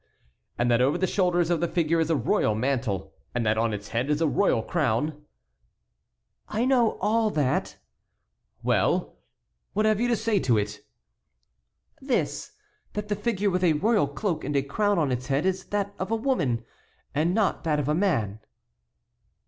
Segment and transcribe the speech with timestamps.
[0.57, 3.71] "And that over the shoulders of the figure is a royal mantle, and that on
[3.71, 5.23] its head is a royal crown?"
[6.47, 7.77] "I know all that."
[8.63, 9.17] "Well!
[9.73, 10.79] what have you to say to it?"
[12.01, 12.53] "This:
[12.93, 15.93] that the figure with a royal cloak and a crown on its head is that
[15.99, 16.65] of a woman,
[17.13, 18.39] and not that of a man."